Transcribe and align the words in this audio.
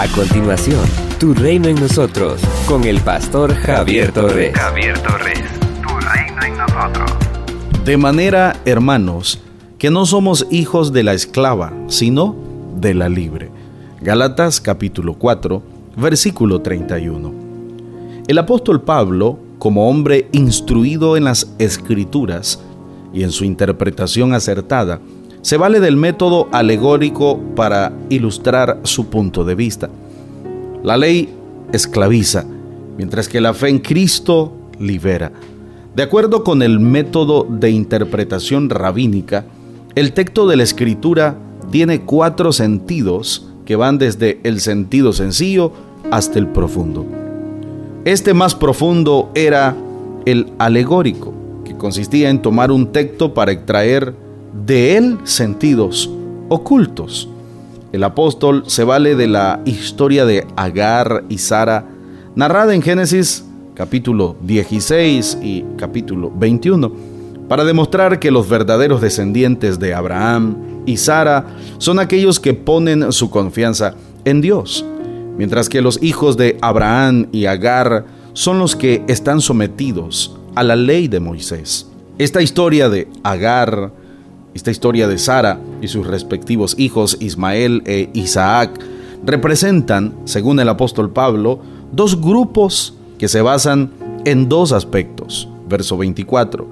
A 0.00 0.06
continuación, 0.12 0.78
Tu 1.18 1.34
Reino 1.34 1.66
en 1.66 1.74
Nosotros, 1.74 2.40
con 2.68 2.84
el 2.84 3.00
pastor 3.00 3.52
Javier 3.52 4.12
Torres. 4.12 4.56
Javier 4.56 4.96
Torres, 5.00 5.42
Tu 5.82 5.88
Reino 5.88 6.40
en 6.44 6.56
Nosotros. 6.56 7.10
De 7.84 7.96
manera, 7.96 8.54
hermanos, 8.64 9.40
que 9.76 9.90
no 9.90 10.06
somos 10.06 10.46
hijos 10.52 10.92
de 10.92 11.02
la 11.02 11.14
esclava, 11.14 11.72
sino 11.88 12.36
de 12.76 12.94
la 12.94 13.08
libre. 13.08 13.50
Galatas 14.00 14.60
capítulo 14.60 15.14
4, 15.14 15.60
versículo 15.96 16.60
31. 16.60 17.34
El 18.28 18.38
apóstol 18.38 18.80
Pablo, 18.82 19.40
como 19.58 19.90
hombre 19.90 20.28
instruido 20.30 21.16
en 21.16 21.24
las 21.24 21.52
escrituras 21.58 22.60
y 23.12 23.24
en 23.24 23.32
su 23.32 23.44
interpretación 23.44 24.32
acertada, 24.32 25.00
se 25.42 25.56
vale 25.56 25.80
del 25.80 25.96
método 25.96 26.48
alegórico 26.52 27.38
para 27.54 27.92
ilustrar 28.08 28.80
su 28.82 29.06
punto 29.06 29.44
de 29.44 29.54
vista. 29.54 29.88
La 30.82 30.96
ley 30.96 31.28
esclaviza, 31.72 32.44
mientras 32.96 33.28
que 33.28 33.40
la 33.40 33.54
fe 33.54 33.68
en 33.68 33.78
Cristo 33.78 34.52
libera. 34.78 35.32
De 35.94 36.02
acuerdo 36.02 36.44
con 36.44 36.62
el 36.62 36.80
método 36.80 37.46
de 37.48 37.70
interpretación 37.70 38.70
rabínica, 38.70 39.44
el 39.94 40.12
texto 40.12 40.46
de 40.46 40.56
la 40.56 40.62
escritura 40.62 41.36
tiene 41.70 42.02
cuatro 42.02 42.52
sentidos 42.52 43.48
que 43.64 43.76
van 43.76 43.98
desde 43.98 44.40
el 44.44 44.60
sentido 44.60 45.12
sencillo 45.12 45.72
hasta 46.10 46.38
el 46.38 46.46
profundo. 46.46 47.04
Este 48.04 48.32
más 48.32 48.54
profundo 48.54 49.30
era 49.34 49.76
el 50.24 50.52
alegórico, 50.58 51.34
que 51.64 51.76
consistía 51.76 52.30
en 52.30 52.40
tomar 52.40 52.70
un 52.70 52.92
texto 52.92 53.34
para 53.34 53.52
extraer 53.52 54.14
de 54.64 54.96
él 54.96 55.18
sentidos 55.24 56.10
ocultos. 56.48 57.28
El 57.92 58.04
apóstol 58.04 58.64
se 58.66 58.84
vale 58.84 59.14
de 59.14 59.26
la 59.26 59.60
historia 59.64 60.24
de 60.24 60.46
Agar 60.56 61.24
y 61.28 61.38
Sara, 61.38 61.86
narrada 62.34 62.74
en 62.74 62.82
Génesis 62.82 63.44
capítulo 63.78 64.36
16 64.42 65.38
y 65.40 65.64
capítulo 65.76 66.32
21, 66.34 66.92
para 67.48 67.64
demostrar 67.64 68.18
que 68.18 68.32
los 68.32 68.48
verdaderos 68.48 69.00
descendientes 69.00 69.78
de 69.78 69.94
Abraham 69.94 70.56
y 70.84 70.96
Sara 70.96 71.46
son 71.78 72.00
aquellos 72.00 72.40
que 72.40 72.54
ponen 72.54 73.12
su 73.12 73.30
confianza 73.30 73.94
en 74.24 74.40
Dios, 74.40 74.84
mientras 75.36 75.68
que 75.68 75.80
los 75.80 76.02
hijos 76.02 76.36
de 76.36 76.58
Abraham 76.60 77.28
y 77.30 77.46
Agar 77.46 78.04
son 78.32 78.58
los 78.58 78.74
que 78.74 79.04
están 79.06 79.40
sometidos 79.40 80.36
a 80.56 80.64
la 80.64 80.74
ley 80.74 81.06
de 81.06 81.20
Moisés. 81.20 81.86
Esta 82.18 82.42
historia 82.42 82.88
de 82.88 83.06
Agar, 83.22 83.92
esta 84.58 84.72
historia 84.72 85.06
de 85.06 85.18
Sara 85.18 85.60
y 85.80 85.86
sus 85.86 86.04
respectivos 86.04 86.74
hijos 86.78 87.16
Ismael 87.20 87.80
e 87.86 88.10
Isaac 88.12 88.80
representan, 89.24 90.16
según 90.24 90.58
el 90.58 90.68
apóstol 90.68 91.10
Pablo, 91.10 91.60
dos 91.92 92.20
grupos 92.20 92.94
que 93.18 93.28
se 93.28 93.40
basan 93.40 93.92
en 94.24 94.48
dos 94.48 94.72
aspectos. 94.72 95.48
Verso 95.68 95.96
24. 95.96 96.66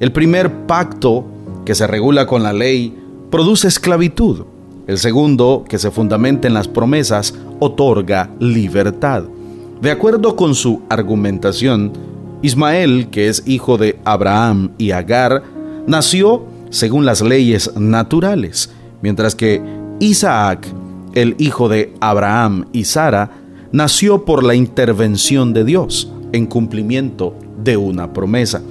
El 0.00 0.10
primer 0.10 0.66
pacto 0.66 1.24
que 1.64 1.76
se 1.76 1.86
regula 1.86 2.26
con 2.26 2.42
la 2.42 2.52
ley 2.52 2.98
produce 3.30 3.68
esclavitud. 3.68 4.44
El 4.88 4.98
segundo, 4.98 5.64
que 5.68 5.78
se 5.78 5.92
fundamenta 5.92 6.48
en 6.48 6.54
las 6.54 6.66
promesas, 6.66 7.34
otorga 7.60 8.28
libertad. 8.40 9.22
De 9.80 9.92
acuerdo 9.92 10.34
con 10.34 10.56
su 10.56 10.82
argumentación, 10.88 11.92
Ismael, 12.42 13.06
que 13.08 13.28
es 13.28 13.44
hijo 13.46 13.78
de 13.78 14.00
Abraham 14.04 14.72
y 14.78 14.90
Agar, 14.90 15.44
nació 15.86 16.49
según 16.70 17.04
las 17.04 17.20
leyes 17.20 17.76
naturales, 17.76 18.70
mientras 19.02 19.34
que 19.34 19.62
Isaac, 19.98 20.66
el 21.14 21.34
hijo 21.38 21.68
de 21.68 21.92
Abraham 22.00 22.66
y 22.72 22.84
Sara, 22.84 23.30
nació 23.72 24.24
por 24.24 24.42
la 24.42 24.54
intervención 24.54 25.52
de 25.52 25.64
Dios 25.64 26.10
en 26.32 26.46
cumplimiento 26.46 27.34
de 27.62 27.76
una 27.76 28.12
promesa. 28.12 28.62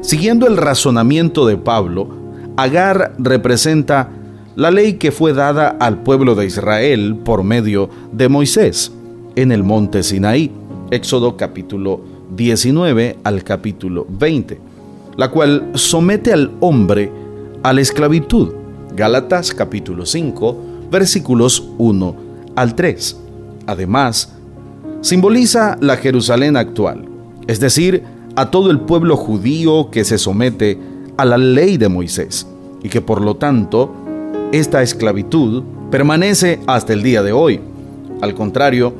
Siguiendo 0.00 0.46
el 0.46 0.56
razonamiento 0.56 1.46
de 1.46 1.56
Pablo, 1.56 2.08
Agar 2.56 3.14
representa 3.18 4.10
la 4.54 4.70
ley 4.70 4.94
que 4.94 5.10
fue 5.10 5.32
dada 5.32 5.76
al 5.80 6.02
pueblo 6.02 6.36
de 6.36 6.46
Israel 6.46 7.16
por 7.24 7.42
medio 7.42 7.90
de 8.12 8.28
Moisés 8.28 8.92
en 9.34 9.50
el 9.50 9.64
monte 9.64 10.04
Sinaí, 10.04 10.52
Éxodo 10.90 11.36
capítulo 11.36 12.00
19 12.36 13.18
al 13.24 13.42
capítulo 13.42 14.06
20, 14.08 14.60
la 15.16 15.30
cual 15.30 15.70
somete 15.74 16.32
al 16.32 16.52
hombre 16.60 17.10
a 17.64 17.72
la 17.72 17.80
esclavitud, 17.80 18.52
Gálatas 18.94 19.54
capítulo 19.54 20.04
5, 20.04 20.56
versículos 20.90 21.66
1 21.78 22.16
al 22.56 22.74
3. 22.74 23.16
Además, 23.66 24.34
simboliza 25.00 25.78
la 25.80 25.96
Jerusalén 25.96 26.58
actual, 26.58 27.06
es 27.46 27.60
decir, 27.60 28.02
a 28.36 28.50
todo 28.50 28.70
el 28.70 28.80
pueblo 28.80 29.16
judío 29.16 29.90
que 29.90 30.04
se 30.04 30.18
somete 30.18 30.78
a 31.16 31.24
la 31.24 31.38
ley 31.38 31.78
de 31.78 31.88
Moisés 31.88 32.46
y 32.82 32.90
que 32.90 33.00
por 33.00 33.22
lo 33.22 33.36
tanto 33.36 33.94
esta 34.52 34.82
esclavitud 34.82 35.62
permanece 35.90 36.60
hasta 36.66 36.92
el 36.92 37.02
día 37.02 37.22
de 37.22 37.32
hoy. 37.32 37.60
Al 38.20 38.34
contrario, 38.34 38.92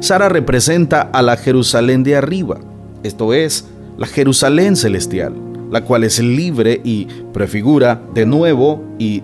Sara 0.00 0.28
representa 0.28 1.00
a 1.00 1.22
la 1.22 1.38
Jerusalén 1.38 2.04
de 2.04 2.16
arriba, 2.16 2.58
esto 3.02 3.32
es, 3.32 3.64
la 3.96 4.06
Jerusalén 4.06 4.76
celestial, 4.76 5.32
la 5.70 5.84
cual 5.84 6.04
es 6.04 6.18
libre 6.18 6.80
y 6.84 7.06
prefigura 7.32 8.02
de 8.14 8.26
nuevo 8.26 8.82
y 8.98 9.22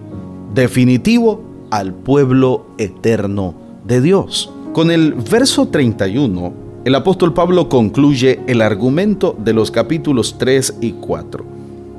definitivo 0.54 1.42
al 1.70 1.92
pueblo 1.92 2.66
eterno 2.78 3.54
de 3.84 4.00
Dios. 4.00 4.50
Con 4.72 4.90
el 4.90 5.14
verso 5.14 5.68
31, 5.68 6.52
el 6.84 6.94
apóstol 6.94 7.34
Pablo 7.34 7.68
concluye 7.68 8.40
el 8.46 8.62
argumento 8.62 9.36
de 9.38 9.52
los 9.52 9.70
capítulos 9.70 10.36
3 10.38 10.76
y 10.80 10.92
4. 10.92 11.44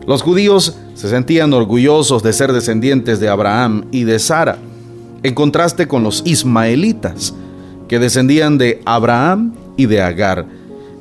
Los 0.05 0.21
judíos 0.21 0.77
se 0.93 1.09
sentían 1.09 1.53
orgullosos 1.53 2.23
de 2.23 2.31
ser 2.31 2.53
descendientes 2.53 3.19
de 3.19 3.27
Abraham 3.27 3.85
y 3.91 4.05
de 4.05 4.19
Sara, 4.19 4.57
en 5.23 5.33
contraste 5.33 5.87
con 5.87 6.03
los 6.03 6.21
ismaelitas, 6.25 7.33
que 7.89 7.99
descendían 7.99 8.57
de 8.57 8.81
Abraham 8.85 9.53
y 9.75 9.87
de 9.87 10.01
Agar. 10.01 10.45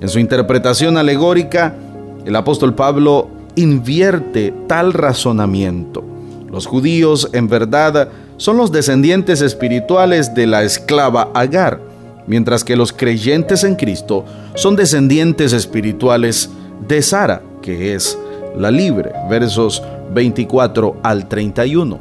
En 0.01 0.09
su 0.09 0.19
interpretación 0.19 0.97
alegórica, 0.97 1.77
el 2.25 2.35
apóstol 2.35 2.75
Pablo 2.75 3.29
invierte 3.57 4.55
tal 4.69 4.93
razonamiento. 4.93 6.05
Los 6.51 6.67
judíos, 6.67 7.29
en 7.33 7.49
verdad, 7.49 8.09
son 8.37 8.57
los 8.57 8.71
descendientes 8.71 9.41
espirituales 9.41 10.35
de 10.35 10.47
la 10.47 10.63
esclava 10.63 11.31
Agar, 11.35 11.81
mientras 12.27 12.63
que 12.65 12.77
los 12.77 12.93
creyentes 12.93 13.65
en 13.65 13.75
Cristo 13.75 14.25
son 14.55 14.77
descendientes 14.77 15.53
espirituales 15.53 16.51
de 16.87 17.03
Sara, 17.03 17.43
que 17.63 17.95
es 17.95 18.19
la 18.57 18.71
libre, 18.71 19.13
versos 19.29 19.83
24 20.15 20.97
al 21.03 21.29
31. 21.29 21.99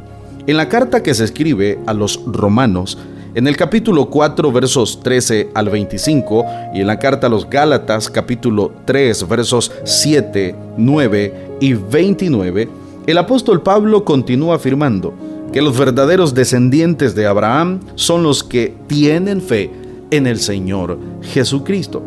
En 0.48 0.58
la 0.58 0.70
carta 0.70 1.02
que 1.02 1.14
se 1.14 1.24
escribe 1.24 1.80
a 1.88 1.94
los 1.94 2.22
romanos, 2.26 2.98
en 3.34 3.48
el 3.48 3.58
capítulo 3.58 4.10
4, 4.10 4.50
versos 4.52 5.02
13 5.02 5.50
al 5.54 5.70
25, 5.70 6.46
y 6.74 6.82
en 6.82 6.88
la 6.88 7.00
carta 7.00 7.28
a 7.28 7.30
los 7.30 7.50
Gálatas, 7.50 8.10
capítulo 8.10 8.72
3, 8.86 9.28
versos 9.28 9.74
7, 9.84 10.56
9 10.78 11.45
y 11.60 11.74
29, 11.74 12.70
el 13.08 13.18
apóstol 13.18 13.62
Pablo 13.62 14.04
continúa 14.04 14.56
afirmando, 14.56 15.14
que 15.52 15.62
los 15.62 15.78
verdaderos 15.78 16.34
descendientes 16.34 17.16
de 17.16 17.28
Abraham 17.28 17.80
son 17.96 18.24
los 18.24 18.44
que 18.44 18.76
tienen 18.88 19.42
fe 19.42 19.72
en 20.12 20.28
el 20.28 20.40
Señor 20.40 20.98
Jesucristo. 21.22 22.02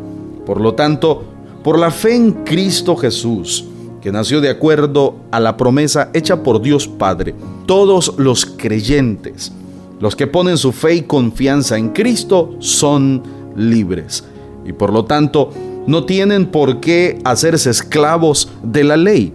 Por 0.45 0.61
lo 0.61 0.75
tanto, 0.75 1.25
por 1.63 1.79
la 1.79 1.91
fe 1.91 2.15
en 2.15 2.33
Cristo 2.45 2.97
Jesús, 2.97 3.65
que 4.01 4.13
nació 4.13 4.41
de 4.41 4.51
acuerdo 4.51 5.17
a 5.31 5.41
la 5.41 5.57
promesa 5.57 6.11
hecha 6.15 6.43
por 6.43 6.61
Dios 6.61 6.87
Padre, 6.89 7.35
todos 7.67 8.15
los 8.19 8.45
creyentes, 8.45 9.53
los 10.01 10.15
que 10.15 10.27
ponen 10.27 10.57
su 10.57 10.73
fe 10.73 10.97
y 10.97 11.03
confianza 11.03 11.77
en 11.77 11.91
Cristo, 11.91 12.55
son 12.61 13.23
libres. 13.57 14.25
Y 14.65 14.73
por 14.73 14.93
lo 14.93 15.05
tanto, 15.05 15.51
no 15.87 16.05
tienen 16.05 16.47
por 16.47 16.81
qué 16.81 17.19
hacerse 17.25 17.71
esclavos 17.71 18.51
de 18.63 18.85
la 18.85 18.97
ley, 18.97 19.33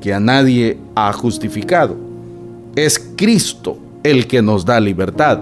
que 0.00 0.14
a 0.14 0.20
nadie 0.20 0.78
ha 0.94 1.12
justificado 1.12 1.96
es 2.76 2.98
Cristo 3.16 3.78
el 4.02 4.26
que 4.26 4.42
nos 4.42 4.64
da 4.64 4.80
libertad. 4.80 5.40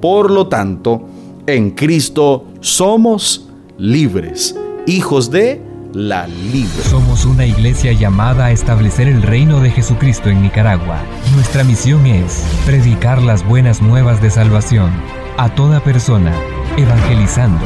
Por 0.00 0.30
lo 0.30 0.48
tanto, 0.48 1.08
en 1.46 1.70
Cristo 1.70 2.46
somos 2.60 3.48
libres, 3.78 4.56
hijos 4.86 5.30
de 5.30 5.60
la 5.92 6.26
libre. 6.26 6.82
Somos 6.90 7.24
una 7.24 7.46
iglesia 7.46 7.92
llamada 7.92 8.46
a 8.46 8.50
establecer 8.50 9.06
el 9.06 9.22
reino 9.22 9.60
de 9.60 9.70
Jesucristo 9.70 10.28
en 10.28 10.42
Nicaragua. 10.42 10.98
Nuestra 11.34 11.62
misión 11.62 12.04
es 12.06 12.44
predicar 12.66 13.22
las 13.22 13.46
buenas 13.46 13.80
nuevas 13.80 14.20
de 14.20 14.30
salvación 14.30 14.90
a 15.38 15.54
toda 15.54 15.80
persona, 15.80 16.32
evangelizando, 16.76 17.64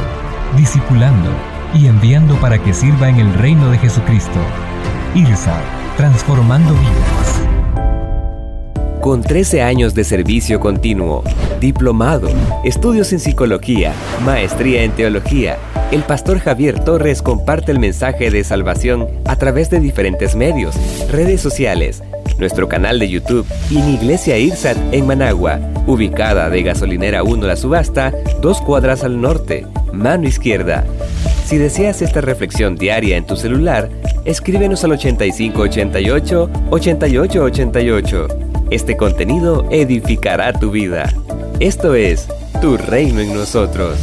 discipulando 0.55 1.29
y 1.73 1.87
enviando 1.87 2.35
para 2.35 2.61
que 2.61 2.73
sirva 2.73 3.09
en 3.09 3.17
el 3.17 3.33
reino 3.33 3.69
de 3.71 3.79
Jesucristo. 3.79 4.39
IRSA, 5.15 5.59
transformando 5.99 6.73
vidas. 6.75 7.41
Con 9.01 9.21
13 9.21 9.61
años 9.63 9.93
de 9.93 10.05
servicio 10.05 10.61
continuo, 10.61 11.25
diplomado, 11.59 12.29
estudios 12.63 13.11
en 13.11 13.19
psicología, 13.19 13.91
maestría 14.23 14.83
en 14.83 14.91
teología, 14.91 15.57
el 15.91 16.03
pastor 16.03 16.39
Javier 16.39 16.81
Torres 16.85 17.21
comparte 17.21 17.73
el 17.73 17.79
mensaje 17.79 18.31
de 18.31 18.45
salvación 18.45 19.09
a 19.25 19.35
través 19.35 19.69
de 19.69 19.81
diferentes 19.81 20.37
medios, 20.37 20.73
redes 21.11 21.41
sociales, 21.41 22.01
nuestro 22.37 22.69
canal 22.69 22.97
de 22.97 23.09
YouTube 23.09 23.45
y 23.69 23.79
mi 23.79 23.95
iglesia 23.95 24.37
IRSAT 24.37 24.77
en 24.93 25.05
Managua, 25.05 25.59
ubicada 25.85 26.49
de 26.49 26.63
Gasolinera 26.63 27.23
1 27.23 27.45
La 27.45 27.57
Subasta, 27.57 28.13
dos 28.39 28.61
cuadras 28.61 29.03
al 29.03 29.19
norte, 29.19 29.67
mano 29.91 30.29
izquierda. 30.29 30.85
Si 31.49 31.57
deseas 31.57 32.03
esta 32.03 32.21
reflexión 32.21 32.75
diaria 32.75 33.17
en 33.17 33.25
tu 33.25 33.35
celular, 33.35 33.89
escríbenos 34.23 34.83
al 34.83 34.91
8588 34.91 36.47
8888. 36.69 38.27
Este 38.69 38.95
contenido 38.95 39.67
edificará 39.71 40.53
tu 40.53 40.69
vida. 40.69 41.11
Esto 41.59 41.95
es 41.95 42.27
Tu 42.61 42.77
Reino 42.77 43.19
en 43.19 43.33
nosotros. 43.33 43.97